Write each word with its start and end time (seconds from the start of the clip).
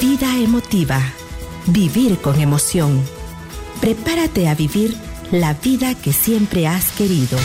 Vida 0.00 0.36
emotiva. 0.36 1.00
Vivir 1.68 2.18
con 2.18 2.38
emoción. 2.38 3.02
Prepárate 3.80 4.46
a 4.46 4.54
vivir 4.54 4.94
la 5.30 5.54
vida 5.54 5.94
que 5.94 6.12
siempre 6.12 6.66
has 6.66 6.92
querido. 6.92 7.38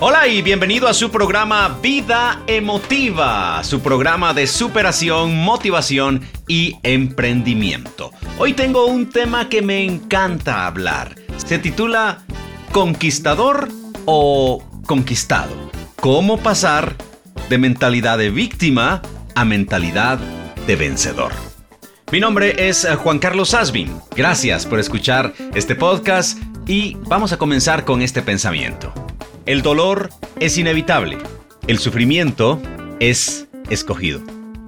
Hola 0.00 0.28
y 0.28 0.42
bienvenido 0.42 0.86
a 0.86 0.92
su 0.92 1.10
programa 1.10 1.78
Vida 1.80 2.42
Emotiva, 2.46 3.64
su 3.64 3.80
programa 3.80 4.34
de 4.34 4.46
superación, 4.46 5.42
motivación 5.42 6.20
y 6.46 6.76
emprendimiento. 6.82 8.10
Hoy 8.38 8.52
tengo 8.52 8.84
un 8.84 9.08
tema 9.08 9.48
que 9.48 9.62
me 9.62 9.82
encanta 9.82 10.66
hablar. 10.66 11.14
Se 11.38 11.58
titula 11.58 12.22
Conquistador 12.70 13.70
o 14.04 14.62
Conquistado. 14.86 15.54
¿Cómo 15.98 16.36
pasar 16.36 16.96
de 17.48 17.58
mentalidad 17.58 18.18
de 18.18 18.30
víctima 18.30 19.02
a 19.34 19.44
mentalidad 19.44 20.18
de 20.66 20.76
vencedor? 20.76 21.32
Mi 22.12 22.20
nombre 22.20 22.68
es 22.68 22.86
Juan 23.02 23.18
Carlos 23.18 23.54
Asbin. 23.54 24.00
Gracias 24.14 24.66
por 24.66 24.78
escuchar 24.78 25.34
este 25.54 25.74
podcast 25.74 26.38
y 26.66 26.96
vamos 27.08 27.32
a 27.32 27.38
comenzar 27.38 27.84
con 27.84 28.02
este 28.02 28.22
pensamiento. 28.22 28.92
El 29.44 29.62
dolor 29.62 30.10
es 30.40 30.58
inevitable. 30.58 31.18
El 31.66 31.78
sufrimiento 31.78 32.60
es 33.00 33.48
escogido. 33.70 34.22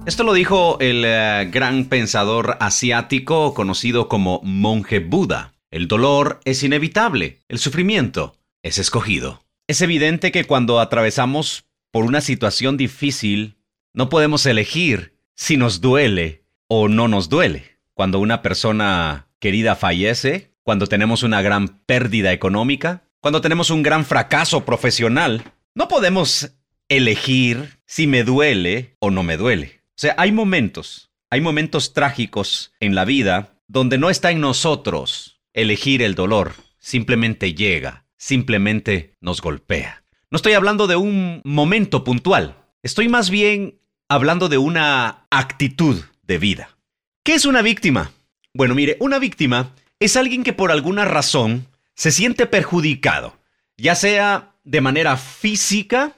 Esto 0.05 0.23
lo 0.23 0.33
dijo 0.33 0.77
el 0.79 1.03
eh, 1.05 1.49
gran 1.51 1.85
pensador 1.85 2.57
asiático 2.59 3.53
conocido 3.53 4.07
como 4.07 4.41
monje 4.43 4.99
Buda. 4.99 5.53
El 5.71 5.87
dolor 5.87 6.39
es 6.45 6.63
inevitable. 6.63 7.39
El 7.47 7.59
sufrimiento 7.59 8.35
es 8.63 8.77
escogido. 8.79 9.43
Es 9.67 9.81
evidente 9.81 10.31
que 10.31 10.45
cuando 10.45 10.79
atravesamos 10.79 11.68
por 11.91 12.05
una 12.05 12.21
situación 12.21 12.77
difícil, 12.77 13.57
no 13.93 14.09
podemos 14.09 14.45
elegir 14.45 15.15
si 15.35 15.57
nos 15.57 15.81
duele 15.81 16.43
o 16.67 16.87
no 16.87 17.07
nos 17.07 17.29
duele. 17.29 17.79
Cuando 17.93 18.19
una 18.19 18.41
persona 18.41 19.27
querida 19.39 19.75
fallece, 19.75 20.53
cuando 20.63 20.87
tenemos 20.87 21.23
una 21.23 21.41
gran 21.41 21.79
pérdida 21.85 22.31
económica, 22.31 23.03
cuando 23.21 23.41
tenemos 23.41 23.69
un 23.69 23.83
gran 23.83 24.05
fracaso 24.05 24.65
profesional, 24.65 25.43
no 25.73 25.87
podemos 25.87 26.51
elegir 26.89 27.79
si 27.85 28.07
me 28.07 28.23
duele 28.23 28.95
o 28.99 29.11
no 29.11 29.23
me 29.23 29.37
duele. 29.37 29.81
O 29.89 30.01
sea, 30.01 30.15
hay 30.17 30.31
momentos, 30.31 31.11
hay 31.29 31.41
momentos 31.41 31.93
trágicos 31.93 32.73
en 32.79 32.95
la 32.95 33.05
vida 33.05 33.55
donde 33.67 33.97
no 33.97 34.09
está 34.09 34.31
en 34.31 34.41
nosotros 34.41 35.41
elegir 35.53 36.01
el 36.01 36.15
dolor, 36.15 36.53
simplemente 36.79 37.53
llega, 37.53 38.05
simplemente 38.17 39.15
nos 39.21 39.41
golpea. 39.41 40.03
No 40.31 40.35
estoy 40.35 40.53
hablando 40.53 40.85
de 40.85 40.95
un 40.95 41.41
momento 41.43 42.03
puntual, 42.03 42.55
estoy 42.83 43.09
más 43.09 43.31
bien 43.31 43.79
hablando 44.07 44.47
de 44.47 44.59
una 44.59 45.25
actitud 45.31 46.03
de 46.21 46.37
vida. 46.37 46.77
¿Qué 47.23 47.33
es 47.33 47.45
una 47.45 47.63
víctima? 47.63 48.11
Bueno, 48.53 48.75
mire, 48.75 48.95
una 48.99 49.17
víctima 49.17 49.73
es 49.99 50.15
alguien 50.17 50.43
que 50.43 50.53
por 50.53 50.71
alguna 50.71 51.03
razón 51.03 51.65
se 51.95 52.11
siente 52.11 52.45
perjudicado, 52.45 53.39
ya 53.75 53.95
sea 53.95 54.53
de 54.63 54.81
manera 54.81 55.17
física, 55.17 56.15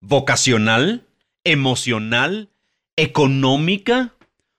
vocacional, 0.00 1.06
emocional, 1.44 2.50
económica 2.96 4.12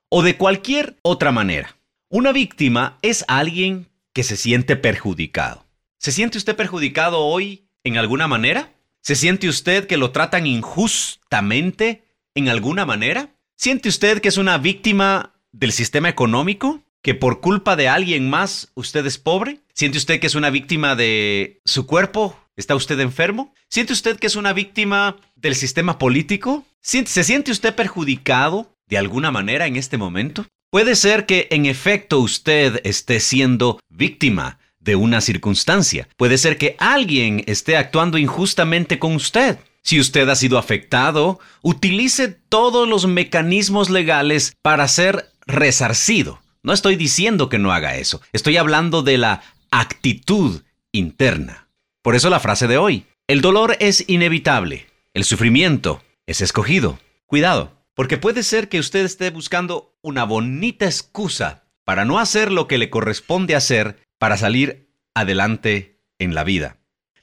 o 0.07 0.23
de 0.23 0.37
cualquier 0.37 0.95
otra 1.01 1.33
manera. 1.33 1.75
Una 2.07 2.31
víctima 2.31 2.99
es 3.01 3.25
alguien 3.27 3.89
que 4.13 4.23
se 4.23 4.37
siente 4.37 4.77
perjudicado. 4.77 5.65
¿Se 5.97 6.13
siente 6.13 6.37
usted 6.37 6.55
perjudicado 6.55 7.19
hoy 7.19 7.65
en 7.83 7.97
alguna 7.97 8.29
manera? 8.29 8.71
¿Se 9.01 9.15
siente 9.15 9.47
usted 9.47 9.87
que 9.87 9.97
lo 9.97 10.11
tratan 10.11 10.47
injustamente 10.47 12.03
en 12.35 12.49
alguna 12.49 12.85
manera? 12.85 13.35
¿Siente 13.55 13.89
usted 13.89 14.21
que 14.21 14.27
es 14.27 14.37
una 14.37 14.57
víctima 14.57 15.33
del 15.51 15.71
sistema 15.71 16.09
económico? 16.09 16.83
que 17.07 17.15
por 17.15 17.39
culpa 17.39 17.77
de 17.77 17.87
alguien 17.87 18.29
más 18.29 18.71
usted 18.75 19.05
es 19.05 19.17
pobre? 19.17 19.61
¿Siente 19.73 19.97
usted 19.97 20.19
que 20.19 20.27
es 20.27 20.35
una 20.35 20.49
víctima 20.49 20.95
de 20.95 21.61
su 21.63 21.87
cuerpo? 21.87 22.37
¿Está 22.57 22.75
usted 22.75 22.99
enfermo? 22.99 23.53
¿Siente 23.69 23.93
usted 23.93 24.19
que 24.19 24.27
es 24.27 24.35
una 24.35 24.51
víctima 24.51 25.15
del 25.37 25.55
sistema 25.55 25.99
político? 25.99 26.65
¿Se 26.81 27.05
siente 27.05 27.51
usted 27.51 27.75
perjudicado 27.75 28.75
de 28.89 28.97
alguna 28.97 29.31
manera 29.31 29.67
en 29.67 29.77
este 29.77 29.97
momento? 29.97 30.45
Puede 30.69 30.97
ser 30.97 31.25
que 31.25 31.47
en 31.51 31.65
efecto 31.65 32.19
usted 32.19 32.81
esté 32.83 33.21
siendo 33.21 33.79
víctima 33.87 34.59
de 34.87 34.95
una 34.95 35.21
circunstancia. 35.21 36.07
Puede 36.15 36.39
ser 36.39 36.57
que 36.57 36.75
alguien 36.79 37.43
esté 37.45 37.75
actuando 37.75 38.17
injustamente 38.17 38.97
con 38.97 39.13
usted. 39.13 39.59
Si 39.83 39.99
usted 39.99 40.27
ha 40.29 40.35
sido 40.35 40.57
afectado, 40.57 41.39
utilice 41.61 42.29
todos 42.29 42.87
los 42.87 43.05
mecanismos 43.05 43.89
legales 43.89 44.55
para 44.61 44.87
ser 44.87 45.29
resarcido. 45.45 46.41
No 46.63 46.73
estoy 46.73 46.95
diciendo 46.95 47.49
que 47.49 47.59
no 47.59 47.71
haga 47.71 47.97
eso, 47.97 48.21
estoy 48.33 48.57
hablando 48.57 49.03
de 49.03 49.17
la 49.17 49.41
actitud 49.69 50.63
interna. 50.91 51.67
Por 52.01 52.15
eso 52.15 52.29
la 52.29 52.39
frase 52.39 52.67
de 52.67 52.77
hoy, 52.77 53.05
el 53.27 53.41
dolor 53.41 53.75
es 53.79 54.05
inevitable, 54.07 54.87
el 55.13 55.25
sufrimiento 55.25 56.01
es 56.25 56.41
escogido. 56.41 56.97
Cuidado, 57.25 57.73
porque 57.93 58.17
puede 58.17 58.43
ser 58.43 58.69
que 58.69 58.79
usted 58.79 59.03
esté 59.03 59.31
buscando 59.31 59.93
una 60.01 60.23
bonita 60.23 60.85
excusa 60.85 61.63
para 61.83 62.05
no 62.05 62.19
hacer 62.19 62.51
lo 62.51 62.67
que 62.67 62.77
le 62.77 62.89
corresponde 62.89 63.55
hacer 63.55 64.06
para 64.17 64.37
salir 64.37 64.89
adelante 65.13 65.99
en 66.19 66.35
la 66.35 66.43
vida. 66.43 66.77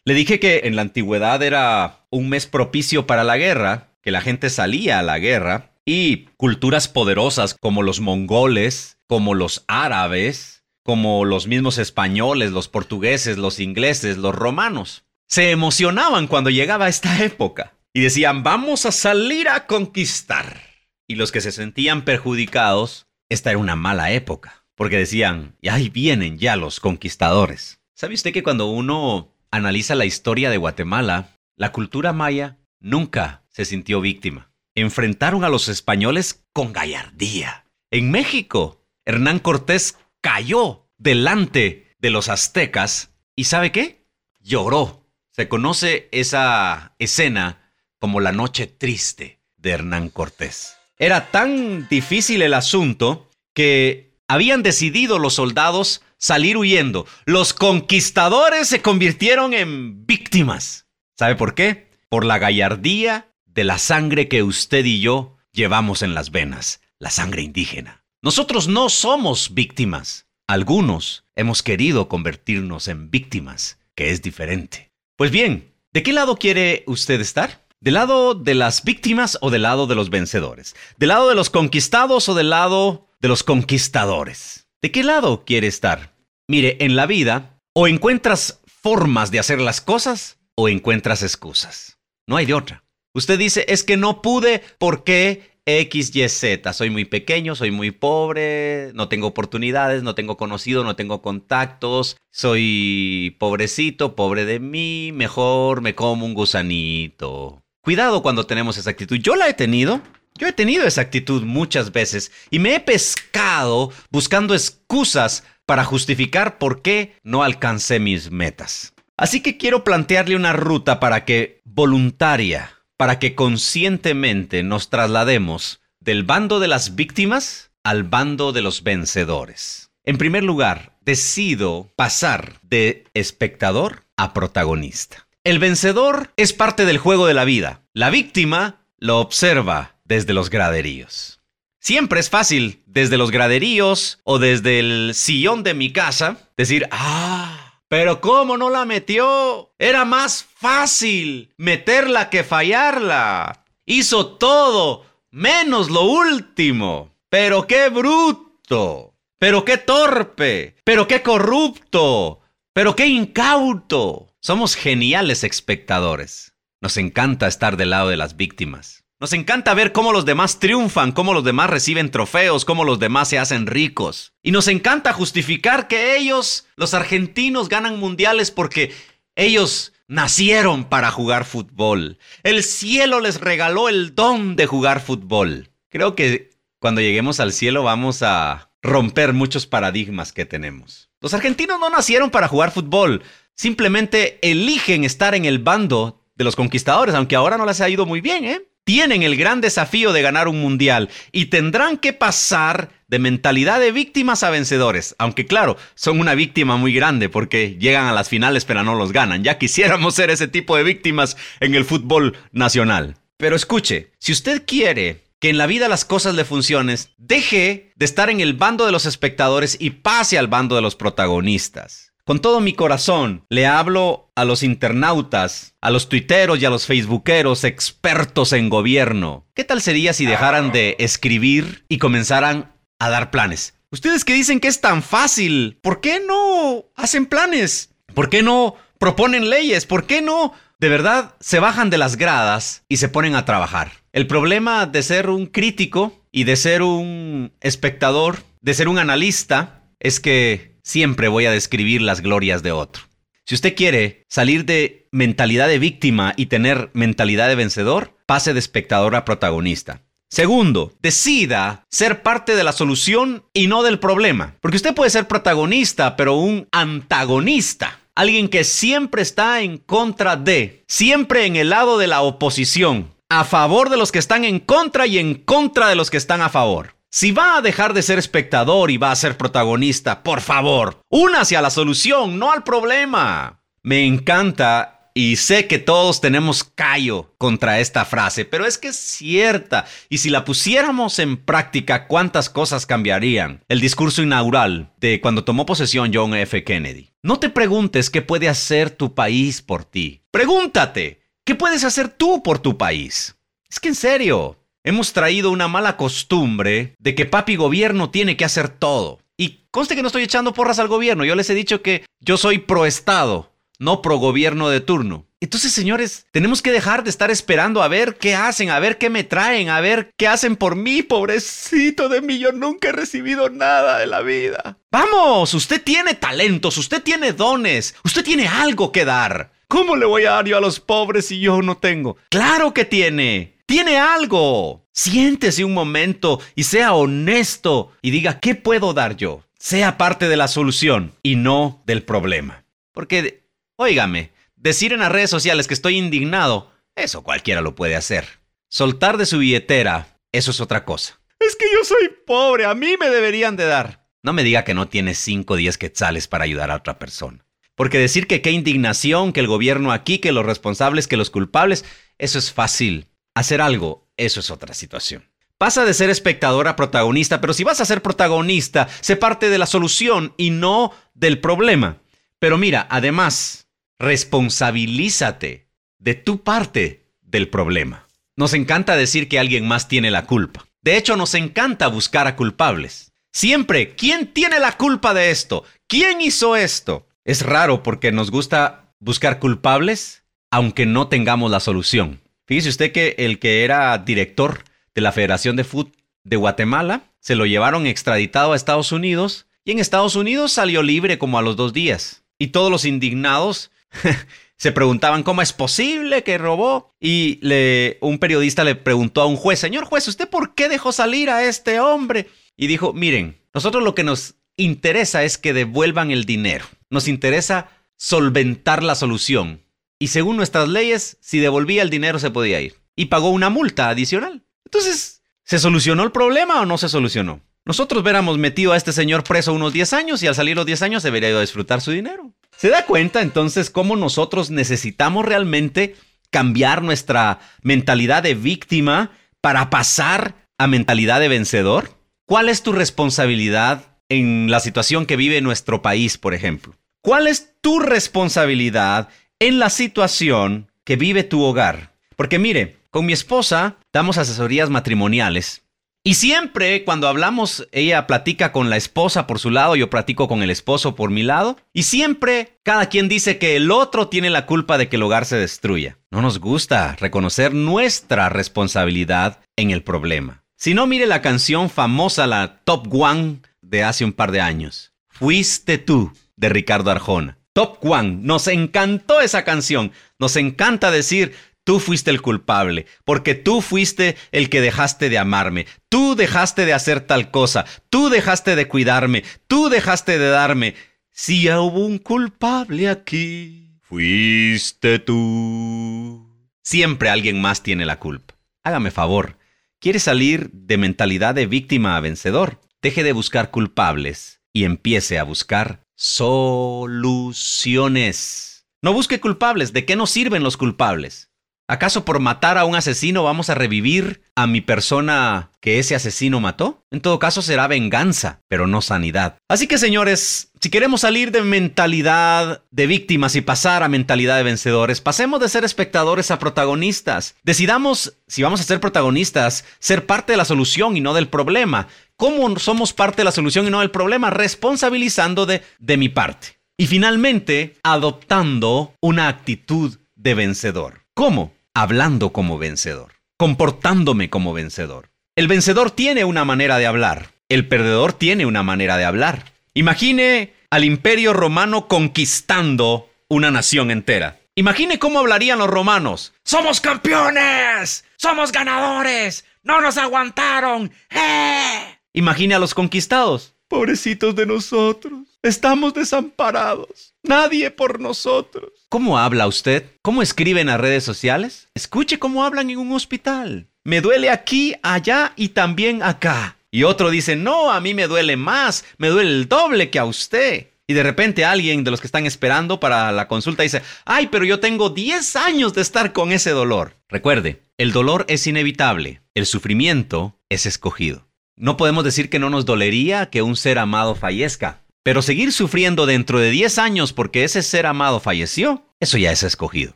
Le 0.05 0.15
dije 0.15 0.39
que 0.39 0.63
en 0.65 0.77
la 0.77 0.83
antigüedad 0.83 1.43
era 1.43 2.07
un 2.11 2.29
mes 2.29 2.47
propicio 2.47 3.07
para 3.07 3.25
la 3.25 3.37
guerra, 3.37 3.95
que 4.03 4.11
la 4.11 4.21
gente 4.21 4.51
salía 4.51 4.99
a 4.99 5.03
la 5.03 5.19
guerra 5.19 5.73
y 5.87 6.27
culturas 6.37 6.89
poderosas 6.89 7.55
como 7.59 7.83
los 7.83 8.01
mongoles, 8.01 8.99
como 9.07 9.35
los 9.35 9.65
árabes, 9.67 10.65
como 10.83 11.25
los 11.25 11.47
mismos 11.47 11.79
españoles, 11.79 12.53
los 12.53 12.69
portugueses, 12.69 13.39
los 13.39 13.59
ingleses, 13.61 14.19
los 14.19 14.35
romanos. 14.35 15.05
Se 15.27 15.51
emocionaban 15.51 16.27
cuando 16.27 16.51
llegaba 16.51 16.89
esta 16.89 17.25
época 17.25 17.75
y 17.95 18.03
decían, 18.03 18.43
vamos 18.43 18.85
a 18.85 18.93
salir 18.93 19.49
a 19.49 19.67
conquistar. 19.67 20.61
Y 21.09 21.17
los 21.17 21.33
que 21.33 21.41
se 21.41 21.53
sentían 21.53 22.05
perjudicados, 22.05 23.07
esta 23.31 23.51
era 23.51 23.59
una 23.59 23.77
mala 23.77 24.13
época, 24.13 24.64
porque 24.75 24.99
decían, 24.99 25.57
y 25.61 25.69
ahí 25.69 25.89
vienen 25.89 26.39
ya 26.39 26.57
los 26.57 26.81
conquistadores. 26.81 27.81
¿Sabe 27.95 28.15
usted 28.15 28.33
que 28.33 28.43
cuando 28.43 28.67
uno 28.67 29.33
analiza 29.51 29.95
la 29.95 30.05
historia 30.05 30.51
de 30.51 30.57
Guatemala, 30.57 31.39
la 31.57 31.73
cultura 31.73 32.13
maya 32.13 32.59
nunca 32.81 33.45
se 33.49 33.65
sintió 33.65 34.01
víctima? 34.01 34.51
Enfrentaron 34.75 35.45
a 35.45 35.49
los 35.49 35.69
españoles 35.69 36.45
con 36.53 36.73
gallardía. 36.73 37.67
En 37.91 38.11
México, 38.11 38.85
Hernán 39.05 39.39
Cortés 39.39 39.97
cayó 40.21 40.89
delante 40.99 41.95
de 42.01 42.11
los 42.11 42.29
aztecas 42.29 43.11
y 43.37 43.45
¿sabe 43.45 43.71
qué? 43.71 44.05
Lloró. 44.41 45.07
Se 45.31 45.49
conoce 45.49 46.09
esa 46.13 46.95
escena 46.99 47.73
como 47.99 48.21
la 48.21 48.33
noche 48.33 48.67
triste 48.67 49.41
de 49.57 49.71
Hernán 49.71 50.09
Cortés. 50.09 50.77
Era 50.99 51.31
tan 51.31 51.89
difícil 51.89 52.43
el 52.43 52.55
asunto 52.55 53.31
que 53.53 54.14
habían 54.29 54.63
decidido 54.63 55.19
los 55.19 55.35
soldados 55.35 56.03
salir 56.19 56.57
huyendo. 56.57 57.07
Los 57.27 57.53
conquistadores 57.53 58.69
se 58.69 58.83
convirtieron 58.83 59.55
en 59.55 60.07
víctimas. 60.07 60.87
¿Sabe 61.17 61.37
por 61.37 61.55
qué? 61.55 61.91
Por 62.09 62.25
la 62.25 62.39
gallardía 62.39 63.33
de 63.45 63.65
la 63.65 63.79
sangre 63.79 64.29
que 64.29 64.43
usted 64.43 64.85
y 64.85 65.01
yo 65.01 65.37
llevamos 65.53 66.03
en 66.03 66.15
las 66.15 66.31
venas, 66.31 66.81
la 66.99 67.11
sangre 67.11 67.43
indígena. 67.43 68.05
Nosotros 68.23 68.69
no 68.69 68.89
somos 68.89 69.55
víctimas. 69.55 70.27
Algunos 70.47 71.25
hemos 71.37 71.63
querido 71.63 72.09
convertirnos 72.09 72.89
en 72.89 73.11
víctimas, 73.11 73.79
que 73.95 74.11
es 74.11 74.23
diferente. 74.23 74.93
Pues 75.17 75.31
bien, 75.31 75.73
¿de 75.93 76.03
qué 76.03 76.13
lado 76.13 76.37
quiere 76.37 76.85
usted 76.87 77.21
estar? 77.21 77.65
¿Del 77.81 77.95
lado 77.95 78.35
de 78.35 78.55
las 78.55 78.83
víctimas 78.83 79.39
o 79.43 79.51
del 79.51 79.63
lado 79.63 79.87
de 79.87 79.95
los 79.95 80.09
vencedores? 80.09 80.75
¿Del 80.97 81.11
lado 81.11 81.29
de 81.29 81.35
los 81.35 81.51
conquistados 81.51 82.29
o 82.29 82.35
del 82.35 82.51
lado 82.51 83.09
de 83.25 83.29
los 83.29 83.43
conquistadores? 83.43 84.69
¿De 84.83 84.93
qué 84.93 85.03
lado 85.03 85.47
quiere 85.47 85.67
estar? 85.67 86.15
Mire, 86.47 86.77
en 86.81 86.95
la 86.95 87.07
vida, 87.07 87.59
o 87.75 87.89
encuentras 87.89 88.61
formas 88.67 89.31
de 89.31 89.39
hacer 89.39 89.63
las 89.63 89.81
cosas 89.81 90.37
o 90.55 90.69
encuentras 90.69 91.23
excusas. 91.23 91.99
No 92.29 92.37
hay 92.37 92.45
de 92.45 92.53
otra. 92.53 92.85
Usted 93.15 93.39
dice, 93.39 93.65
es 93.69 93.83
que 93.83 93.97
no 93.97 94.21
pude 94.21 94.63
porque 94.79 95.59
X, 95.65 96.15
Y, 96.15 96.29
Z. 96.29 96.71
Soy 96.75 96.91
muy 96.91 97.07
pequeño, 97.07 97.55
soy 97.55 97.71
muy 97.71 97.93
pobre, 97.93 98.91
no 98.93 99.09
tengo 99.09 99.29
oportunidades, 99.29 100.03
no 100.03 100.15
tengo 100.15 100.37
conocido, 100.37 100.85
no 100.85 100.95
tengo 100.95 101.23
contactos, 101.23 102.19
soy 102.31 103.39
pobrecito, 103.41 104.15
pobre 104.15 104.45
de 104.45 104.61
mí, 104.61 105.13
mejor 105.15 105.81
me 105.81 105.95
como 105.95 106.27
un 106.27 106.35
gusanito. 106.35 107.63
Cuidado 107.81 108.23
cuando 108.23 108.45
tenemos 108.45 108.77
esa 108.77 108.91
actitud. 108.91 109.17
Yo 109.17 109.35
la 109.35 109.49
he 109.49 109.55
tenido. 109.55 110.03
Yo 110.37 110.49
he 110.49 110.53
tenido 110.53 110.85
esa 110.85 111.03
actitud 111.03 111.45
muchas 111.45 111.93
veces 111.93 112.33
y 112.51 112.59
me 112.59 112.75
he 112.75 112.81
pescado 112.81 113.93
buscando 114.11 114.55
excusas 114.55 115.45
para 115.65 115.85
justificar 115.85 116.59
por 116.59 116.83
qué 116.83 117.17
no 117.23 117.45
alcancé 117.45 118.01
mis 118.01 118.33
metas. 118.33 118.95
Así 119.17 119.41
que 119.41 119.57
quiero 119.57 119.85
plantearle 119.85 120.35
una 120.35 120.53
ruta 120.53 120.99
para 120.99 121.25
que 121.25 121.63
voluntaria, 121.65 122.73
para 122.97 123.21
que 123.21 123.37
conscientemente 123.37 124.65
nos 124.65 124.91
traslademos 124.91 125.81
del 126.01 126.25
bando 126.25 126.59
de 126.59 126.67
las 126.67 126.97
víctimas 126.97 127.71
al 127.85 128.03
bando 128.03 128.53
de 128.53 128.63
los 128.63 128.83
vencedores. 128.83 129.91
En 130.03 130.19
primer 130.19 130.43
lugar, 130.43 130.97
decido 131.01 131.93
pasar 131.95 132.59
de 132.63 133.05
espectador 133.15 134.03
a 134.17 134.35
protagonista. 134.35 135.29
El 135.45 135.61
vencedor 135.61 136.33
es 136.37 136.53
parte 136.53 136.87
del 136.87 136.99
juego 136.99 137.27
de 137.27 137.35
la 137.35 137.45
vida. 137.45 137.83
La 137.93 138.11
víctima 138.11 138.81
lo 138.99 139.21
observa 139.21 139.94
desde 140.05 140.35
los 140.35 140.51
graderíos. 140.51 141.41
Siempre 141.81 142.21
es 142.21 142.31
fácil, 142.31 142.83
desde 142.87 143.19
los 143.19 143.31
graderíos 143.31 144.21
o 144.25 144.39
desde 144.39 144.79
el 144.79 145.13
sillón 145.15 145.63
de 145.63 145.75
mi 145.75 145.93
casa, 145.93 146.39
decir, 146.57 146.89
ah, 146.91 147.65
pero 147.89 148.21
¿cómo 148.21 148.57
no 148.57 148.71
la 148.71 148.85
metió? 148.85 149.75
Era 149.79 150.05
más 150.05 150.45
fácil 150.45 151.53
meterla 151.57 152.31
que 152.31 152.43
fallarla. 152.43 153.65
Hizo 153.87 154.37
todo, 154.37 155.05
menos 155.31 155.91
lo 155.91 156.03
último. 156.03 157.15
Pero 157.29 157.67
qué 157.67 157.91
bruto. 157.91 159.15
Pero 159.39 159.65
qué 159.65 159.77
torpe. 159.77 160.77
Pero 160.85 161.07
qué 161.07 161.23
corrupto. 161.23 162.41
Pero 162.73 162.97
qué 162.97 163.07
incauto. 163.07 164.35
Somos 164.41 164.75
geniales 164.75 165.45
espectadores. 165.45 166.55
Nos 166.81 166.97
encanta 166.97 167.47
estar 167.47 167.77
del 167.77 167.91
lado 167.91 168.09
de 168.09 168.17
las 168.17 168.37
víctimas. 168.37 169.04
Nos 169.25 169.33
encanta 169.33 169.73
ver 169.73 169.93
cómo 169.93 170.13
los 170.13 170.27
demás 170.27 170.59
triunfan, 170.59 171.11
cómo 171.13 171.33
los 171.33 171.45
demás 171.45 171.71
reciben 171.71 172.11
trofeos, 172.11 172.67
cómo 172.67 172.85
los 172.85 172.99
demás 172.99 173.27
se 173.27 173.39
hacen 173.39 173.67
ricos. 173.67 174.35
Y 174.43 174.51
nos 174.51 174.69
encanta 174.69 175.15
justificar 175.15 175.89
que 175.89 176.19
ellos, 176.19 176.67
los 176.77 176.93
argentinos, 176.93 177.71
ganan 177.71 177.99
mundiales 177.99 178.51
porque 178.51 178.93
ellos 179.35 179.95
nacieron 180.09 180.85
para 180.85 181.11
jugar 181.11 181.47
fútbol. 181.47 182.19
El 182.43 182.63
cielo 182.63 183.19
les 183.21 183.41
regaló 183.41 183.89
el 183.89 184.15
don 184.15 184.57
de 184.57 184.67
jugar 184.67 185.01
fútbol. 185.01 185.71
Creo 185.89 186.15
que 186.15 186.51
cuando 186.79 187.01
lleguemos 187.01 187.41
al 187.41 187.55
cielo 187.55 187.83
vamos 187.83 188.23
a 188.23 188.73
romper 188.83 189.33
muchos 189.33 189.67
paradigmas 189.67 190.35
que 190.35 190.45
tenemos. 190.45 191.09
Los 191.23 191.33
argentinos 191.33 191.81
no 191.81 191.89
nacieron 191.89 192.29
para 192.29 192.49
jugar 192.49 192.73
fútbol, 192.73 193.23
simplemente 193.55 194.39
eligen 194.43 195.03
estar 195.03 195.35
en 195.35 195.47
el 195.47 195.61
bando 195.61 196.21
de 196.35 196.45
los 196.45 196.57
conquistadores, 196.57 197.15
aunque 197.15 197.37
ahora 197.37 197.57
no 197.57 197.65
les 197.65 197.81
ha 197.81 197.89
ido 197.89 198.05
muy 198.05 198.21
bien, 198.21 198.45
¿eh? 198.45 198.69
Tienen 198.85 199.23
el 199.23 199.37
gran 199.37 199.61
desafío 199.61 200.13
de 200.13 200.23
ganar 200.23 200.49
un 200.49 200.61
mundial 200.61 201.11
y 201.33 201.47
tendrán 201.47 201.97
que 201.99 202.13
pasar 202.13 202.91
de 203.09 203.19
mentalidad 203.19 203.81
de 203.81 203.93
víctimas 203.93 204.43
a 204.43 204.51
vencedores. 204.51 205.17
Aunque 205.19 205.47
claro, 205.47 205.77
son 205.95 206.21
una 206.21 206.35
víctima 206.35 206.77
muy 206.77 206.95
grande 206.95 207.29
porque 207.29 207.77
llegan 207.79 208.07
a 208.07 208.13
las 208.13 208.29
finales 208.29 208.65
pero 208.65 208.83
no 208.83 208.95
los 208.95 209.13
ganan. 209.13 209.43
Ya 209.43 209.59
quisiéramos 209.59 210.15
ser 210.15 210.31
ese 210.31 210.49
tipo 210.49 210.77
de 210.77 210.85
víctimas 210.85 211.37
en 211.61 211.75
el 211.75 211.85
fútbol 211.85 212.37
nacional. 212.53 213.17
Pero 213.37 213.57
escuche, 213.57 214.13
si 214.19 214.33
usted 214.33 214.65
quiere 214.67 215.25
que 215.41 215.51
en 215.51 215.59
la 215.59 215.67
vida 215.67 215.89
las 215.89 216.05
cosas 216.05 216.35
le 216.35 216.45
funcionen, 216.45 216.97
deje 217.19 217.93
de 217.97 218.05
estar 218.05 218.31
en 218.31 218.41
el 218.41 218.55
bando 218.55 218.87
de 218.87 218.93
los 218.93 219.07
espectadores 219.07 219.77
y 219.79 219.91
pase 219.91 220.39
al 220.39 220.49
bando 220.49 220.77
de 220.77 220.83
los 220.83 220.97
protagonistas. 220.97 222.14
Con 222.27 222.41
todo 222.41 222.63
mi 222.63 222.73
corazón 222.73 223.45
le 223.51 223.67
hablo 223.67 224.33
a 224.35 224.47
los 224.47 224.63
internautas, 224.63 225.75
a 225.83 225.91
los 225.91 226.09
tuiteros 226.09 226.59
y 226.59 226.65
a 226.65 226.71
los 226.71 226.87
facebookeros 226.87 227.65
expertos 227.65 228.55
en 228.55 228.71
gobierno. 228.71 229.47
¿Qué 229.55 229.63
tal 229.63 229.83
sería 229.83 230.15
si 230.15 230.25
dejaran 230.25 230.73
de 230.73 230.97
escribir 230.99 231.85
y 231.87 231.99
comenzaran 231.99 232.73
a 232.99 233.11
dar 233.11 233.31
planes? 233.31 233.75
Ustedes 233.91 234.25
que 234.25 234.33
dicen 234.33 234.59
que 234.59 234.69
es 234.69 234.81
tan 234.81 235.03
fácil, 235.03 235.79
¿por 235.83 236.01
qué 236.01 236.23
no 236.27 236.87
hacen 236.97 237.27
planes? 237.27 237.91
¿Por 238.15 238.31
qué 238.31 238.43
no 238.43 238.75
proponen 238.99 239.51
leyes? 239.51 239.85
¿Por 239.85 240.07
qué 240.07 240.23
no 240.23 240.55
de 240.81 240.89
verdad 240.89 241.35
se 241.41 241.59
bajan 241.59 241.91
de 241.91 241.99
las 241.99 242.17
gradas 242.17 242.85
y 242.89 242.97
se 242.97 243.11
ponen 243.11 243.35
a 243.35 243.45
trabajar? 243.45 243.93
El 244.13 244.27
problema 244.27 244.87
de 244.87 245.03
ser 245.03 245.29
un 245.29 245.45
crítico 245.45 246.25
y 246.33 246.45
de 246.45 246.57
ser 246.57 246.81
un 246.81 247.53
espectador, 247.61 248.39
de 248.63 248.73
ser 248.73 248.89
un 248.89 248.99
analista, 248.99 249.83
es 250.01 250.21
que 250.21 250.74
siempre 250.85 251.29
voy 251.29 251.47
a 251.47 251.51
describir 251.51 252.03
las 252.03 252.21
glorias 252.21 252.63
de 252.63 252.73
otro. 252.73 253.03
Si 253.47 253.55
usted 253.55 253.75
quiere 253.75 254.25
salir 254.29 254.65
de 254.65 255.09
mentalidad 255.11 255.69
de 255.69 255.79
víctima 255.79 256.33
y 256.37 256.47
tener 256.47 256.91
mentalidad 256.95 257.49
de 257.49 257.57
vencedor, 257.57 258.17
pase 258.27 258.53
de 258.53 258.59
espectador 258.59 259.17
a 259.17 259.25
protagonista. 259.25 260.03
Segundo, 260.31 260.93
decida 261.01 261.85
ser 261.91 262.23
parte 262.23 262.57
de 262.57 262.65
la 262.65 262.73
solución 262.73 263.45
y 263.53 263.67
no 263.67 263.83
del 263.83 263.99
problema. 263.99 264.57
Porque 264.61 264.79
usted 264.79 264.95
puede 264.95 265.11
ser 265.11 265.29
protagonista, 265.29 266.17
pero 266.17 266.37
un 266.37 266.67
antagonista. 266.73 268.01
Alguien 268.17 268.49
que 268.49 268.65
siempre 268.65 269.23
está 269.23 269.61
en 269.61 269.79
contra 269.79 270.37
de, 270.37 270.85
siempre 270.89 271.47
en 271.47 271.57
el 271.57 271.71
lado 271.71 271.99
de 271.99 272.07
la 272.07 272.23
oposición, 272.23 273.13
a 273.29 273.45
favor 273.45 273.91
de 273.91 273.97
los 273.97 274.11
que 274.11 274.19
están 274.19 274.45
en 274.45 274.59
contra 274.59 275.07
y 275.07 275.19
en 275.19 275.35
contra 275.35 275.89
de 275.89 275.97
los 275.97 276.11
que 276.11 276.17
están 276.17 276.41
a 276.41 276.49
favor. 276.49 276.94
Si 277.17 277.31
va 277.31 277.57
a 277.57 277.63
dejar 277.63 277.95
de 277.95 278.03
ser 278.03 278.19
espectador 278.19 278.91
y 278.91 278.97
va 278.97 279.13
a 279.13 279.15
ser 279.15 279.37
protagonista, 279.37 280.25
por 280.25 280.41
favor, 280.41 281.01
únase 281.09 281.57
a 281.57 281.63
la 281.63 281.71
solución, 281.71 282.41
no 282.41 282.51
al 282.51 282.65
problema. 282.65 283.63
Me 283.85 284.05
encanta 284.05 285.13
y 285.15 285.37
sé 285.37 285.69
que 285.69 285.79
todos 285.79 286.21
tenemos 286.21 286.65
callo 286.65 287.33
contra 287.39 287.79
esta 287.79 288.05
frase, 288.05 288.45
pero 288.45 288.67
es 288.67 288.79
que 288.79 288.89
es 288.89 288.97
cierta. 288.97 289.87
Y 290.09 290.19
si 290.19 290.29
la 290.29 290.45
pusiéramos 290.45 291.21
en 291.21 291.37
práctica, 291.37 292.09
¿cuántas 292.09 292.51
cosas 292.51 292.85
cambiarían? 292.85 293.63
El 293.69 293.81
discurso 293.81 294.21
inaugural 294.21 294.93
de 294.99 295.21
cuando 295.21 295.45
tomó 295.45 295.67
posesión 295.67 296.11
John 296.13 296.35
F. 296.35 296.65
Kennedy. 296.65 297.13
No 297.23 297.39
te 297.39 297.49
preguntes 297.49 298.11
qué 298.11 298.23
puede 298.23 298.49
hacer 298.49 298.91
tu 298.91 299.15
país 299.15 299.63
por 299.63 299.85
ti. 299.85 300.25
Pregúntate, 300.33 301.23
¿qué 301.45 301.55
puedes 301.55 301.85
hacer 301.85 302.09
tú 302.09 302.43
por 302.43 302.59
tu 302.59 302.77
país? 302.77 303.37
Es 303.71 303.79
que 303.79 303.87
en 303.87 303.95
serio, 303.95 304.64
hemos 304.85 305.13
traído 305.13 305.51
una 305.51 305.67
mala 305.67 305.97
costumbre 305.97 306.95
de 306.99 307.15
que 307.15 307.25
papi 307.25 307.57
gobierno 307.57 308.11
tiene 308.11 308.37
que 308.37 308.45
hacer 308.45 308.69
todo. 308.69 309.19
Y 309.37 309.67
conste 309.71 309.97
que 309.97 310.03
no 310.03 310.09
estoy 310.09 310.23
echando 310.23 310.55
porras 310.55 310.79
al 310.79 310.89
gobierno, 310.89 311.25
yo 311.25 311.35
les 311.35 311.51
he 311.51 311.55
dicho 311.55 311.83
que 311.83 312.05
yo 312.21 312.37
soy 312.37 312.59
pro 312.59 312.87
Estado, 312.87 313.53
no 313.79 314.03
pro 314.03 314.19
gobierno 314.19 314.69
de 314.69 314.81
turno. 314.81 315.27
Entonces, 315.41 315.73
señores, 315.73 316.27
tenemos 316.31 316.63
que 316.63 316.73
dejar 316.73 317.05
de 317.05 317.11
estar 317.11 317.31
esperando 317.31 317.83
a 317.83 317.89
ver 317.89 318.17
qué 318.17 318.35
hacen, 318.35 318.71
a 318.71 318.79
ver 318.79 318.97
qué 318.97 319.11
me 319.11 319.25
traen, 319.25 319.69
a 319.69 319.81
ver 319.81 320.11
qué 320.17 320.27
hacen 320.27 320.57
por 320.57 320.75
mí, 320.75 321.03
pobrecito 321.03 322.09
de 322.09 322.23
mí, 322.23 322.39
yo 322.39 322.53
nunca 322.53 322.89
he 322.89 322.93
recibido 322.93 323.51
nada 323.51 323.99
de 323.99 324.07
la 324.07 324.23
vida. 324.23 324.79
Vamos, 324.91 325.53
usted 325.53 325.83
tiene 325.83 326.15
talentos, 326.15 326.79
usted 326.79 327.03
tiene 327.03 327.33
dones, 327.33 327.95
usted 328.05 328.25
tiene 328.25 328.47
algo 328.47 328.91
que 328.93 329.05
dar. 329.05 329.53
¿Cómo 329.69 329.97
le 329.97 330.07
voy 330.07 330.25
a 330.25 330.31
dar 330.31 330.47
yo 330.47 330.57
a 330.57 330.61
los 330.61 330.79
pobres 330.81 331.27
si 331.27 331.41
yo 331.41 331.61
no 331.61 331.77
tengo? 331.77 332.17
Claro 332.31 332.73
que 332.73 332.85
tiene 332.85 333.54
tiene 333.75 333.99
algo. 333.99 334.87
Siéntese 334.93 335.65
un 335.65 335.75
momento 335.75 336.41
y 336.55 336.63
sea 336.63 336.95
honesto 336.95 337.91
y 338.03 338.13
diga, 338.13 338.39
¿qué 338.39 338.55
puedo 338.55 338.95
dar 338.95 339.17
yo? 339.17 339.43
Sea 339.59 339.99
parte 339.99 340.29
de 340.29 340.37
la 340.37 340.47
solución 340.47 341.13
y 341.25 341.35
no 341.35 341.83
del 341.85 342.05
problema. 342.05 342.67
Porque, 342.93 343.49
óigame, 343.75 344.31
decir 344.55 344.93
en 344.93 345.01
las 345.01 345.11
redes 345.11 345.29
sociales 345.29 345.67
que 345.67 345.75
estoy 345.75 345.99
indignado, 345.99 346.71
eso 346.95 347.25
cualquiera 347.25 347.63
lo 347.63 347.75
puede 347.75 347.97
hacer. 347.97 348.39
Soltar 348.69 349.17
de 349.17 349.27
su 349.27 349.39
billetera, 349.39 350.21
eso 350.31 350.53
es 350.53 350.61
otra 350.61 350.85
cosa. 350.85 351.19
Es 351.41 351.57
que 351.57 351.67
yo 351.75 351.83
soy 351.83 352.11
pobre, 352.25 352.67
a 352.67 352.77
mí 352.77 352.95
me 352.97 353.11
deberían 353.11 353.57
de 353.57 353.65
dar. 353.65 354.07
No 354.23 354.33
me 354.33 354.45
diga 354.45 354.63
que 354.63 354.75
no 354.75 354.87
tienes 354.87 355.19
5 355.19 355.53
o 355.53 355.57
10 355.57 355.79
quetzales 355.79 356.29
para 356.29 356.45
ayudar 356.45 356.71
a 356.71 356.77
otra 356.77 357.01
persona. 357.01 357.45
Porque 357.75 357.99
decir 357.99 358.29
que 358.29 358.41
qué 358.41 358.53
indignación, 358.53 359.33
que 359.33 359.41
el 359.41 359.49
gobierno 359.49 359.91
aquí, 359.91 360.21
que 360.21 360.31
los 360.31 360.47
responsables, 360.47 361.09
que 361.09 361.17
los 361.17 361.31
culpables, 361.31 361.85
eso 362.19 362.39
es 362.39 362.53
fácil. 362.53 363.09
Hacer 363.35 363.61
algo, 363.61 364.07
eso 364.17 364.41
es 364.41 364.51
otra 364.51 364.75
situación. 364.75 365.25
Pasa 365.59 365.85
de 365.85 365.95
ser 365.95 366.11
espectador 366.11 366.69
a 366.69 366.77
protagonista, 366.77 367.41
pero 367.41 367.53
si 367.53 367.65
vas 367.65 367.81
a 367.81 367.85
ser 367.85 368.03
protagonista, 368.03 368.89
se 369.01 369.17
parte 369.17 369.51
de 369.51 369.59
la 369.59 369.67
solución 369.67 370.35
y 370.37 370.51
no 370.51 370.93
del 371.15 371.41
problema. 371.41 371.99
Pero 372.39 372.59
mira, 372.59 372.87
además, 372.91 373.69
responsabilízate 373.99 375.69
de 375.99 376.15
tu 376.15 376.43
parte 376.43 377.09
del 377.23 377.49
problema. 377.49 378.07
Nos 378.37 378.53
encanta 378.53 378.97
decir 378.97 379.29
que 379.29 379.39
alguien 379.39 379.67
más 379.67 379.89
tiene 379.89 380.11
la 380.11 380.27
culpa. 380.27 380.67
De 380.83 380.97
hecho, 380.97 381.17
nos 381.17 381.35
encanta 381.35 381.89
buscar 381.89 382.27
a 382.27 382.37
culpables. 382.37 383.13
Siempre, 383.33 383.95
¿quién 383.95 384.33
tiene 384.33 384.61
la 384.61 384.77
culpa 384.77 385.15
de 385.15 385.31
esto? 385.31 385.65
¿Quién 385.89 386.21
hizo 386.21 386.57
esto? 386.57 387.09
Es 387.25 387.43
raro 387.43 387.83
porque 387.83 388.13
nos 388.13 388.31
gusta 388.31 388.95
buscar 389.01 389.39
culpables 389.39 390.25
aunque 390.51 390.87
no 390.87 391.09
tengamos 391.09 391.51
la 391.51 391.59
solución. 391.59 392.21
Fíjese 392.47 392.69
usted 392.69 392.93
que 392.93 393.15
el 393.19 393.39
que 393.39 393.65
era 393.65 393.97
director 393.99 394.65
de 394.95 395.01
la 395.01 395.13
Federación 395.13 395.57
de 395.57 395.65
Fútbol 395.65 395.93
de 396.25 396.37
Guatemala 396.37 397.03
se 397.21 397.35
lo 397.35 397.47
llevaron 397.47 397.87
extraditado 397.87 398.53
a 398.53 398.57
Estados 398.57 398.93
Unidos 398.93 399.47
y 399.65 399.73
en 399.73 399.79
Estados 399.79 400.17
Unidos 400.17 400.53
salió 400.53 400.83
libre 400.83 401.19
como 401.19 401.39
a 401.39 401.43
los 401.43 401.57
dos 401.57 401.73
días. 401.73 402.25
Y 402.39 402.49
todos 402.49 402.71
los 402.71 402.85
indignados 402.85 403.71
se 404.59 404.73
preguntaban 404.73 405.23
cómo 405.23 405.41
es 405.41 405.53
posible 405.53 406.23
que 406.23 406.39
robó. 406.39 406.95
Y 407.01 407.39
le, 407.41 407.99
un 408.01 408.19
periodista 408.19 408.65
le 408.65 408.75
preguntó 408.75 409.23
a 409.23 409.27
un 409.27 409.37
juez, 409.37 409.59
señor 409.59 409.85
juez, 409.85 410.09
¿usted 410.09 410.29
por 410.29 410.55
qué 410.55 410.69
dejó 410.69 410.93
salir 410.93 411.31
a 411.31 411.45
este 411.45 411.81
hombre? 411.81 412.29
Y 412.57 412.67
dijo, 412.67 412.93
miren, 412.93 413.41
nosotros 413.55 413.83
lo 413.83 413.95
que 413.95 414.05
nos 414.05 414.35
interesa 414.57 415.25
es 415.25 415.39
que 415.39 415.55
devuelvan 415.55 416.11
el 416.11 416.25
dinero. 416.25 416.67
Nos 416.91 417.09
interesa 417.09 417.71
solventar 417.97 418.83
la 418.83 418.95
solución. 418.95 419.64
Y 420.05 420.09
según 420.09 420.37
nuestras 420.37 420.69
leyes, 420.69 421.17
si 421.23 421.39
devolvía 421.39 421.81
el 421.81 421.89
dinero 421.89 422.19
se 422.19 422.31
podía 422.31 422.61
ir. 422.61 422.75
y 422.95 423.07
pagó 423.07 423.31
una 423.31 423.49
multa 423.49 423.89
adicional. 423.89 424.45
Entonces, 424.67 425.23
¿se 425.45 425.59
solucionó 425.59 426.03
el 426.03 426.13
problema 426.13 426.61
o 426.61 426.67
no 426.67 426.77
se 426.77 426.91
solucionó? 426.91 427.41
Nosotros 427.65 428.03
hubiéramos 428.03 428.37
metido 428.37 428.73
a 428.73 428.77
este 428.77 428.93
señor 428.93 429.25
preso 429.25 429.55
unos 429.55 429.73
10 429.73 429.95
años 429.95 430.23
y 430.23 430.27
al 430.27 430.35
salir 430.35 430.57
los 430.57 430.67
10 430.67 430.83
años 430.83 431.03
debería 431.03 431.31
ido 431.31 431.39
a 431.39 431.41
disfrutar 431.41 431.81
su 431.81 431.91
dinero. 431.91 432.35
¿Se 432.55 432.69
da 432.69 432.85
cuenta 432.85 433.23
entonces 433.23 433.71
cómo 433.71 433.97
nosotros 433.97 434.51
necesitamos 434.51 435.25
realmente 435.25 435.97
cambiar 436.29 436.83
nuestra 436.83 437.41
mentalidad 437.63 438.23
de 438.23 438.35
víctima 438.35 439.11
para 439.41 439.71
pasar 439.71 440.35
a 440.59 440.67
mentalidad 440.67 441.19
de 441.19 441.29
vencedor? 441.29 441.97
¿Cuál 442.27 442.51
es 442.51 442.63
tu 442.63 442.73
responsabilidad 442.73 443.97
en 444.11 444.51
la 444.51 444.61
situación 444.61 445.07
que 445.07 445.17
vive 445.17 445.41
nuestro 445.41 445.81
país, 445.81 446.19
por 446.19 446.35
ejemplo? 446.35 446.77
¿Cuál 447.01 447.27
es 447.27 447.55
tu 447.61 447.81
responsabilidad 447.81 449.09
en 449.47 449.59
la 449.59 449.71
situación 449.71 450.71
que 450.85 450.97
vive 450.97 451.23
tu 451.23 451.43
hogar? 451.43 451.95
Porque 452.17 452.39
mire, 452.39 452.77
con 452.91 453.07
mi 453.07 453.13
esposa 453.13 453.77
damos 453.93 454.19
asesorías 454.19 454.71
matrimoniales 454.71 455.65
y 456.07 456.15
siempre 456.15 456.85
cuando 456.85 457.09
hablamos, 457.09 457.67
ella 457.73 458.07
platica 458.07 458.53
con 458.53 458.69
la 458.69 458.77
esposa 458.77 459.27
por 459.27 459.39
su 459.39 459.51
lado, 459.51 459.75
yo 459.75 459.89
platico 459.89 460.29
con 460.29 460.43
el 460.43 460.51
esposo 460.51 460.95
por 460.95 461.11
mi 461.11 461.23
lado. 461.23 461.57
Y 461.73 461.85
siempre 461.85 462.59
cada 462.63 462.91
quien 462.91 463.09
dice 463.09 463.39
que 463.39 463.57
el 463.57 463.71
otro 463.71 464.09
tiene 464.09 464.29
la 464.29 464.45
culpa 464.45 464.77
de 464.77 464.91
que 464.91 464.97
el 464.97 465.03
hogar 465.03 465.25
se 465.25 465.37
destruya. 465.37 465.97
No 466.11 466.21
nos 466.21 466.41
gusta 466.41 466.95
reconocer 466.97 467.55
nuestra 467.55 468.29
responsabilidad 468.29 469.41
en 469.57 469.71
el 469.71 469.83
problema. 469.83 470.45
Si 470.57 470.75
no, 470.75 470.87
mire 470.87 471.07
la 471.07 471.23
canción 471.23 471.71
famosa, 471.71 472.27
la 472.27 472.61
Top 472.65 472.87
One 472.93 473.39
de 473.63 473.83
hace 473.83 474.05
un 474.05 474.13
par 474.13 474.31
de 474.31 474.43
años. 474.43 474.93
Fuiste 475.09 475.79
tú, 475.79 476.13
de 476.37 476.51
Ricardo 476.51 476.91
Arjona. 476.91 477.39
Top 477.55 477.79
One. 477.83 478.19
Nos 478.21 478.47
encantó 478.49 479.23
esa 479.23 479.45
canción. 479.45 479.93
Nos 480.19 480.37
encanta 480.37 480.91
decir, 480.91 481.33
Tú 481.65 481.81
fuiste 481.81 482.11
el 482.11 482.21
culpable, 482.21 482.85
porque 483.05 483.35
tú 483.35 483.63
fuiste 483.63 484.17
el 484.33 484.51
que 484.51 484.61
dejaste 484.61 485.09
de 485.09 485.17
amarme, 485.17 485.67
tú 485.89 486.15
dejaste 486.15 486.67
de 486.67 486.75
hacer 486.75 487.01
tal 487.01 487.31
cosa, 487.31 487.65
tú 487.89 488.11
dejaste 488.11 488.55
de 488.55 488.69
cuidarme, 488.69 489.25
tú 489.47 489.71
dejaste 489.71 490.19
de 490.19 490.29
darme. 490.29 490.75
Si 491.11 491.49
hubo 491.49 491.87
un 491.87 491.97
culpable 491.97 492.91
aquí, 492.91 493.79
fuiste 493.81 494.99
tú. 494.99 496.29
Siempre 496.63 497.09
alguien 497.09 497.41
más 497.41 497.63
tiene 497.63 497.87
la 497.87 497.99
culpa. 497.99 498.35
Hágame 498.63 498.91
favor, 498.91 499.39
¿quiere 499.81 500.01
salir 500.01 500.51
de 500.53 500.77
mentalidad 500.77 501.35
de 501.35 501.47
víctima 501.47 501.97
a 501.97 502.01
vencedor? 502.01 502.61
Deje 502.83 503.03
de 503.03 503.13
buscar 503.13 503.51
culpables 503.51 504.43
y 504.53 504.65
empiece 504.65 505.19
a 505.19 505.25
buscar 505.25 505.84
soluciones. 505.97 508.67
No 508.83 508.93
busque 508.93 509.21
culpables, 509.21 509.73
¿de 509.73 509.85
qué 509.85 509.95
nos 509.97 510.11
sirven 510.11 510.43
los 510.43 510.57
culpables? 510.57 511.31
¿Acaso 511.67 512.05
por 512.05 512.21
matar 512.21 512.59
a 512.59 512.67
un 512.67 512.77
asesino 512.77 513.25
vamos 513.25 513.49
a 513.49 513.55
revivir 513.55 514.21
a 514.37 514.47
mi 514.47 514.61
persona 514.61 515.51
que 515.63 515.79
ese 515.79 515.95
asesino 515.95 516.39
mató? 516.39 516.85
En 516.91 517.01
todo 517.01 517.19
caso 517.19 517.41
será 517.41 517.67
venganza, 517.69 518.41
pero 518.49 518.67
no 518.67 518.83
sanidad. 518.83 519.39
Así 519.49 519.67
que 519.67 519.79
señores, 519.79 520.51
si 520.61 520.69
queremos 520.69 521.01
salir 521.01 521.31
de 521.31 521.41
mentalidad 521.41 522.63
de 522.71 522.87
víctimas 522.87 523.35
y 523.35 523.41
pasar 523.41 523.83
a 523.83 523.89
mentalidad 523.89 524.37
de 524.37 524.43
vencedores, 524.43 525.01
pasemos 525.01 525.41
de 525.41 525.49
ser 525.49 525.65
espectadores 525.65 526.31
a 526.31 526.39
protagonistas. 526.39 527.35
Decidamos, 527.45 528.19
si 528.29 528.43
vamos 528.43 528.61
a 528.61 528.65
ser 528.65 528.79
protagonistas, 528.79 529.65
ser 529.79 530.05
parte 530.05 530.33
de 530.33 530.37
la 530.37 530.45
solución 530.45 530.99
y 530.99 531.01
no 531.01 531.15
del 531.15 531.29
problema. 531.29 531.89
¿Cómo 532.17 532.59
somos 532.59 532.93
parte 532.93 533.19
de 533.19 533.25
la 533.25 533.33
solución 533.33 533.67
y 533.67 533.71
no 533.71 533.81
del 533.81 533.91
problema? 533.91 534.31
Responsabilizando 534.31 535.47
de, 535.47 535.63
de 535.79 535.97
mi 535.97 536.09
parte. 536.09 536.59
Y 536.77 536.87
finalmente, 536.87 537.75
adoptando 537.83 538.95
una 539.01 539.29
actitud 539.29 539.99
de 540.15 540.35
vencedor. 540.35 541.05
¿Cómo? 541.15 541.53
Hablando 541.75 542.33
como 542.33 542.59
vencedor, 542.59 543.13
comportándome 543.37 544.31
como 544.31 544.53
vencedor. 544.53 545.11
El 545.37 545.49
vencedor 545.49 545.91
tiene 545.91 546.25
una 546.25 546.45
manera 546.45 546.79
de 546.79 546.87
hablar, 546.87 547.31
el 547.49 547.67
perdedor 547.67 548.13
tiene 548.13 548.47
una 548.47 548.63
manera 548.63 548.97
de 548.97 549.05
hablar. 549.05 549.53
Imagine 549.75 550.55
al 550.71 550.85
imperio 550.85 551.33
romano 551.33 551.89
conquistando 551.89 553.11
una 553.29 553.51
nación 553.51 553.91
entera. 553.91 554.41
Imagine 554.55 555.01
cómo 555.01 555.19
hablarían 555.19 555.59
los 555.59 555.69
romanos. 555.69 556.33
¡Somos 556.45 556.81
campeones! 556.81 558.05
¡Somos 558.17 558.53
ganadores! 558.53 559.45
¡No 559.65 559.81
nos 559.81 559.97
aguantaron! 559.99 560.93
¡Eh! 561.11 561.94
Imagine 562.17 562.55
a 562.55 562.61
los 562.61 562.75
conquistados. 562.75 563.55
Pobrecitos 563.67 564.37
de 564.37 564.47
nosotros. 564.47 565.23
Estamos 565.43 565.95
desamparados. 565.95 567.13
Nadie 567.25 567.73
por 567.73 567.99
nosotros. 567.99 568.71
¿Cómo 568.89 569.19
habla 569.19 569.49
usted? 569.49 569.91
¿Cómo 570.01 570.23
escribe 570.23 570.61
en 570.61 570.69
las 570.69 570.81
redes 570.81 571.03
sociales? 571.03 571.67
Escuche 571.75 572.21
cómo 572.21 572.45
hablan 572.45 572.71
en 572.71 572.79
un 572.79 572.93
hospital. 572.93 573.67
Me 573.83 574.01
duele 574.01 574.31
aquí, 574.31 574.77
allá 574.85 575.33
y 575.35 575.49
también 575.49 576.05
acá. 576.05 576.57
Y 576.71 576.85
otro 576.85 577.11
dice, 577.11 577.35
no, 577.35 577.73
a 577.73 577.81
mí 577.81 577.95
me 577.95 578.07
duele 578.07 578.37
más, 578.37 578.85
me 578.97 579.09
duele 579.09 579.31
el 579.31 579.49
doble 579.49 579.91
que 579.91 579.99
a 579.99 580.05
usted. 580.05 580.69
Y 580.87 580.95
de 580.95 581.03
repente 581.03 581.45
alguien 581.45 581.83
de 581.83 581.91
los 581.91 582.01
que 582.01 582.07
están 582.07 582.27
esperando 582.27 582.79
para 582.79 583.11
la 583.11 583.27
consulta 583.27 583.65
dice, 583.65 583.83
ay, 584.05 584.29
pero 584.29 584.45
yo 584.45 584.61
tengo 584.61 584.89
10 584.89 585.35
años 585.35 585.75
de 585.75 585.83
estar 585.83 586.13
con 586.13 586.31
ese 586.31 586.51
dolor. 586.51 586.95
Recuerde, 587.09 587.63
el 587.77 587.91
dolor 587.91 588.25
es 588.29 588.47
inevitable, 588.47 589.21
el 589.35 589.47
sufrimiento 589.47 590.39
es 590.49 590.65
escogido. 590.65 591.24
No 591.57 591.77
podemos 591.77 592.03
decir 592.03 592.31
que 592.31 592.41
no 592.41 592.51
nos 592.51 592.65
dolería 592.65 593.31
que 593.31 593.43
un 593.43 593.55
ser 593.55 593.79
amado 593.79 594.17
fallezca, 594.17 594.83
pero 595.05 595.23
seguir 595.23 595.53
sufriendo 595.53 596.05
dentro 596.05 596.41
de 596.41 596.51
10 596.51 596.79
años 596.79 597.13
porque 597.13 597.45
ese 597.45 597.63
ser 597.63 597.87
amado 597.87 598.19
falleció, 598.19 598.89
eso 598.99 599.19
ya 599.19 599.31
es 599.31 599.45
escogido. 599.45 599.95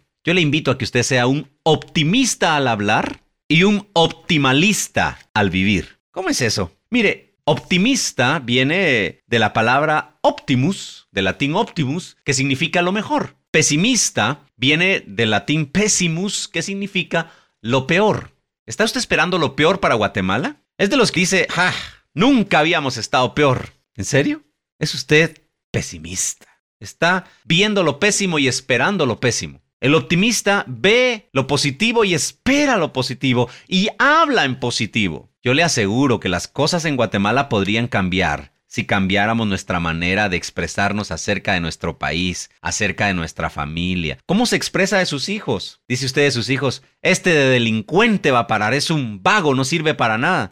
Yo 0.25 0.35
le 0.35 0.41
invito 0.41 0.71
a 0.71 0.79
que 0.79 0.85
usted 0.85 1.03
sea 1.03 1.27
un 1.27 1.51
optimista 1.65 2.55
al 2.55 2.69
hablar 2.69 3.23
y 3.49 3.65
un 3.65 3.89
optimalista 3.95 5.19
al 5.35 5.51
vivir. 5.51 5.99
¿Cómo 6.13 6.29
es 6.29 6.43
eso? 6.43 6.71
Mire, 6.91 7.35
optimista 7.45 8.39
viene 8.39 9.23
de 9.27 9.39
la 9.41 9.53
palabra 9.53 10.19
optimus, 10.23 11.09
del 11.11 11.25
latín 11.25 11.57
optimus, 11.57 12.17
que 12.25 12.35
significa 12.35 12.83
lo 12.83 12.93
mejor. 12.93 13.37
Pesimista 13.51 14.47
viene 14.57 15.03
del 15.07 15.31
latín 15.31 15.67
pessimus, 15.67 16.47
que 16.47 16.63
significa 16.63 17.33
lo 17.61 17.89
peor. 17.89 18.37
¿Está 18.67 18.85
usted 18.85 19.01
esperando 19.01 19.39
lo 19.39 19.57
peor 19.57 19.81
para 19.81 19.95
Guatemala? 19.95 20.63
Es 20.79 20.91
de 20.91 20.97
los 20.97 21.11
que 21.11 21.21
dice, 21.21 21.49
¡ah! 21.57 21.75
Nunca 22.15 22.61
habíamos 22.61 22.99
estado 22.99 23.35
peor. 23.35 23.71
¿En 23.97 24.05
serio? 24.05 24.45
Es 24.79 24.95
usted 24.95 25.43
pesimista. 25.73 26.47
Está 26.79 27.27
viendo 27.45 27.83
lo 27.83 27.99
pésimo 27.99 28.39
y 28.39 28.47
esperando 28.47 29.05
lo 29.05 29.19
pésimo. 29.19 29.61
El 29.81 29.97
optimista 29.97 30.65
ve 30.69 31.31
lo 31.33 31.49
positivo 31.49 32.05
y 32.05 32.15
espera 32.15 32.77
lo 32.77 32.93
positivo 32.93 33.51
y 33.67 33.89
habla 33.99 34.45
en 34.45 34.61
positivo. 34.61 35.33
Yo 35.43 35.53
le 35.53 35.65
aseguro 35.65 36.21
que 36.21 36.29
las 36.29 36.47
cosas 36.47 36.85
en 36.85 36.95
Guatemala 36.95 37.49
podrían 37.49 37.89
cambiar 37.89 38.53
si 38.69 38.85
cambiáramos 38.85 39.47
nuestra 39.49 39.81
manera 39.81 40.29
de 40.29 40.37
expresarnos 40.37 41.11
acerca 41.11 41.55
de 41.55 41.61
nuestro 41.61 41.99
país, 41.99 42.51
acerca 42.61 43.07
de 43.07 43.15
nuestra 43.15 43.51
familia. 43.51 44.19
¿Cómo 44.27 44.47
se 44.47 44.57
expresa 44.57 44.99
de 44.99 45.07
sus 45.07 45.29
hijos? 45.29 45.81
Dice 45.89 46.07
usted 46.07 46.23
de 46.23 46.31
sus 46.31 46.51
hijos, 46.51 46.83
este 47.03 47.31
de 47.31 47.49
delincuente 47.49 48.31
va 48.31 48.41
a 48.41 48.47
parar, 48.47 48.75
es 48.75 48.91
un 48.91 49.23
vago, 49.23 49.55
no 49.55 49.65
sirve 49.65 49.95
para 49.95 50.19
nada. 50.19 50.51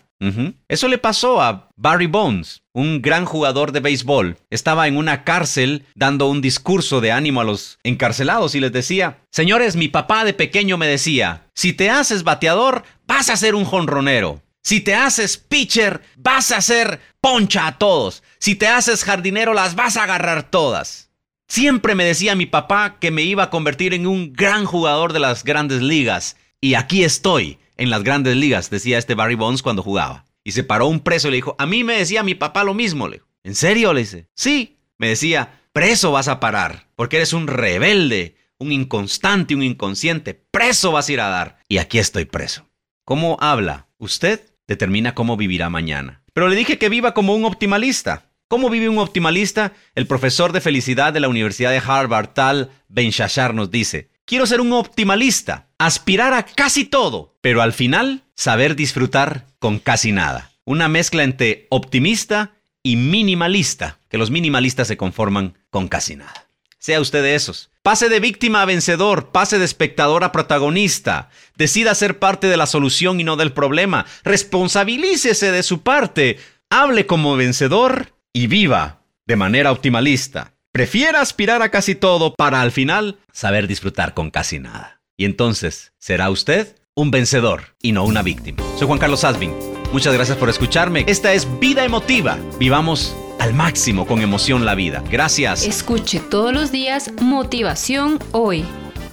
Eso 0.68 0.88
le 0.88 0.98
pasó 0.98 1.42
a 1.42 1.68
Barry 1.76 2.06
Bones, 2.06 2.62
un 2.72 3.02
gran 3.02 3.26
jugador 3.26 3.72
de 3.72 3.80
béisbol. 3.80 4.38
Estaba 4.50 4.88
en 4.88 4.96
una 4.96 5.24
cárcel 5.24 5.84
dando 5.94 6.28
un 6.28 6.40
discurso 6.40 7.00
de 7.00 7.12
ánimo 7.12 7.40
a 7.40 7.44
los 7.44 7.78
encarcelados 7.82 8.54
y 8.54 8.60
les 8.60 8.72
decía, 8.72 9.18
señores, 9.30 9.76
mi 9.76 9.88
papá 9.88 10.24
de 10.24 10.32
pequeño 10.32 10.78
me 10.78 10.86
decía, 10.86 11.48
si 11.54 11.72
te 11.72 11.90
haces 11.90 12.22
bateador, 12.22 12.82
vas 13.06 13.28
a 13.28 13.36
ser 13.36 13.54
un 13.54 13.64
jonronero. 13.64 14.42
Si 14.62 14.80
te 14.80 14.94
haces 14.94 15.36
pitcher, 15.38 16.02
vas 16.16 16.50
a 16.50 16.60
ser 16.60 17.00
poncha 17.20 17.66
a 17.66 17.78
todos. 17.78 18.22
Si 18.40 18.56
te 18.56 18.66
haces 18.66 19.04
jardinero, 19.04 19.54
las 19.54 19.76
vas 19.76 19.96
a 19.96 20.02
agarrar 20.02 20.50
todas. 20.50 21.10
Siempre 21.46 21.94
me 21.94 22.04
decía 22.04 22.34
mi 22.34 22.46
papá 22.46 22.96
que 22.98 23.12
me 23.12 23.22
iba 23.22 23.44
a 23.44 23.50
convertir 23.50 23.94
en 23.94 24.06
un 24.06 24.32
gran 24.32 24.64
jugador 24.64 25.12
de 25.12 25.20
las 25.20 25.44
grandes 25.44 25.82
ligas. 25.82 26.36
Y 26.60 26.74
aquí 26.74 27.04
estoy 27.04 27.58
en 27.76 27.90
las 27.90 28.02
grandes 28.02 28.36
ligas, 28.36 28.70
decía 28.70 28.98
este 28.98 29.14
Barry 29.14 29.34
Bonds 29.34 29.62
cuando 29.62 29.82
jugaba. 29.82 30.24
Y 30.44 30.52
se 30.52 30.64
paró 30.64 30.86
un 30.86 31.00
preso 31.00 31.28
y 31.28 31.32
le 31.32 31.36
dijo, 31.36 31.56
a 31.58 31.66
mí 31.66 31.84
me 31.84 31.98
decía 31.98 32.22
mi 32.22 32.34
papá 32.34 32.64
lo 32.64 32.74
mismo. 32.74 33.08
Le 33.08 33.22
¿en 33.42 33.54
serio? 33.54 33.92
Le 33.92 34.00
dice, 34.00 34.28
sí. 34.34 34.78
Me 34.98 35.08
decía, 35.08 35.60
preso 35.72 36.12
vas 36.12 36.28
a 36.28 36.40
parar, 36.40 36.88
porque 36.96 37.16
eres 37.16 37.34
un 37.34 37.48
rebelde, 37.48 38.36
un 38.58 38.72
inconstante, 38.72 39.54
un 39.54 39.62
inconsciente. 39.62 40.34
Preso 40.34 40.92
vas 40.92 41.08
a 41.08 41.12
ir 41.12 41.20
a 41.20 41.28
dar. 41.28 41.58
Y 41.68 41.78
aquí 41.78 41.98
estoy 41.98 42.24
preso. 42.24 42.68
¿Cómo 43.04 43.36
habla? 43.40 43.88
Usted 43.98 44.40
determina 44.66 45.14
cómo 45.14 45.36
vivirá 45.36 45.68
mañana. 45.68 46.22
Pero 46.32 46.48
le 46.48 46.56
dije 46.56 46.78
que 46.78 46.88
viva 46.88 47.14
como 47.14 47.34
un 47.34 47.44
optimalista. 47.44 48.30
¿Cómo 48.48 48.70
vive 48.70 48.88
un 48.88 48.98
optimalista? 48.98 49.72
El 49.94 50.06
profesor 50.06 50.52
de 50.52 50.60
felicidad 50.60 51.12
de 51.12 51.20
la 51.20 51.28
Universidad 51.28 51.70
de 51.70 51.82
Harvard, 51.84 52.28
Tal 52.28 52.70
Ben 52.88 53.10
Shashar, 53.10 53.54
nos 53.54 53.70
dice, 53.70 54.08
Quiero 54.28 54.44
ser 54.44 54.60
un 54.60 54.72
optimalista, 54.72 55.68
aspirar 55.78 56.34
a 56.34 56.42
casi 56.42 56.84
todo, 56.84 57.36
pero 57.40 57.62
al 57.62 57.72
final 57.72 58.24
saber 58.34 58.74
disfrutar 58.74 59.46
con 59.60 59.78
casi 59.78 60.10
nada. 60.10 60.50
Una 60.64 60.88
mezcla 60.88 61.22
entre 61.22 61.68
optimista 61.70 62.50
y 62.82 62.96
minimalista, 62.96 64.00
que 64.08 64.18
los 64.18 64.32
minimalistas 64.32 64.88
se 64.88 64.96
conforman 64.96 65.56
con 65.70 65.86
casi 65.86 66.16
nada. 66.16 66.48
Sea 66.80 67.00
usted 67.00 67.22
de 67.22 67.36
esos. 67.36 67.70
Pase 67.84 68.08
de 68.08 68.18
víctima 68.18 68.62
a 68.62 68.64
vencedor, 68.64 69.30
pase 69.30 69.60
de 69.60 69.64
espectador 69.64 70.24
a 70.24 70.32
protagonista. 70.32 71.30
Decida 71.54 71.94
ser 71.94 72.18
parte 72.18 72.48
de 72.48 72.56
la 72.56 72.66
solución 72.66 73.20
y 73.20 73.24
no 73.24 73.36
del 73.36 73.52
problema. 73.52 74.06
Responsabilícese 74.24 75.52
de 75.52 75.62
su 75.62 75.82
parte. 75.82 76.40
Hable 76.68 77.06
como 77.06 77.36
vencedor 77.36 78.12
y 78.32 78.48
viva 78.48 79.04
de 79.24 79.36
manera 79.36 79.70
optimalista. 79.70 80.55
Prefiera 80.76 81.22
aspirar 81.22 81.62
a 81.62 81.70
casi 81.70 81.94
todo 81.94 82.34
para 82.34 82.60
al 82.60 82.70
final 82.70 83.18
saber 83.32 83.66
disfrutar 83.66 84.12
con 84.12 84.30
casi 84.30 84.58
nada. 84.58 85.00
Y 85.16 85.24
entonces, 85.24 85.94
¿será 85.98 86.28
usted 86.28 86.76
un 86.94 87.10
vencedor 87.10 87.74
y 87.80 87.92
no 87.92 88.04
una 88.04 88.20
víctima? 88.20 88.62
Soy 88.76 88.86
Juan 88.86 88.98
Carlos 88.98 89.24
Asbin. 89.24 89.54
Muchas 89.90 90.12
gracias 90.12 90.36
por 90.36 90.50
escucharme. 90.50 91.06
Esta 91.08 91.32
es 91.32 91.48
Vida 91.60 91.82
Emotiva. 91.82 92.36
Vivamos 92.58 93.16
al 93.38 93.54
máximo 93.54 94.06
con 94.06 94.20
emoción 94.20 94.66
la 94.66 94.74
vida. 94.74 95.02
Gracias. 95.10 95.64
Escuche 95.64 96.20
todos 96.20 96.52
los 96.52 96.70
días 96.72 97.10
Motivación 97.22 98.18
Hoy. 98.32 98.62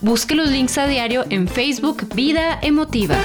Busque 0.01 0.35
los 0.35 0.49
links 0.49 0.77
a 0.77 0.85
diario 0.85 1.23
en 1.29 1.47
Facebook 1.47 2.13
Vida 2.13 2.59
Emotiva. 2.61 3.15